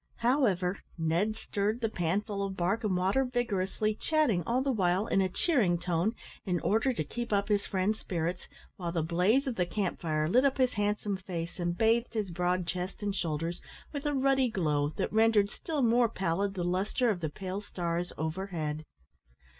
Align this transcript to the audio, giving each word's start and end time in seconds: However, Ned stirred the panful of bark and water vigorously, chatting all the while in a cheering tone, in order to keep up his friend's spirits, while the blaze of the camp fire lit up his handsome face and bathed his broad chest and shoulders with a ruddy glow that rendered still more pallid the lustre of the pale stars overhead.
However, 0.15 0.79
Ned 0.97 1.35
stirred 1.35 1.79
the 1.79 1.87
panful 1.87 2.41
of 2.43 2.57
bark 2.57 2.83
and 2.83 2.97
water 2.97 3.23
vigorously, 3.23 3.93
chatting 3.93 4.41
all 4.47 4.63
the 4.63 4.71
while 4.71 5.05
in 5.05 5.21
a 5.21 5.29
cheering 5.29 5.77
tone, 5.77 6.15
in 6.43 6.59
order 6.61 6.91
to 6.91 7.03
keep 7.03 7.31
up 7.31 7.49
his 7.49 7.67
friend's 7.67 7.99
spirits, 7.99 8.47
while 8.77 8.91
the 8.91 9.03
blaze 9.03 9.45
of 9.45 9.57
the 9.57 9.65
camp 9.67 9.99
fire 10.01 10.27
lit 10.27 10.43
up 10.43 10.57
his 10.57 10.73
handsome 10.73 11.17
face 11.17 11.59
and 11.59 11.77
bathed 11.77 12.15
his 12.15 12.31
broad 12.31 12.65
chest 12.65 13.03
and 13.03 13.15
shoulders 13.15 13.61
with 13.93 14.07
a 14.07 14.15
ruddy 14.15 14.49
glow 14.49 14.89
that 14.97 15.13
rendered 15.13 15.51
still 15.51 15.83
more 15.83 16.09
pallid 16.09 16.55
the 16.55 16.63
lustre 16.63 17.11
of 17.11 17.19
the 17.19 17.29
pale 17.29 17.61
stars 17.61 18.11
overhead. 18.17 18.83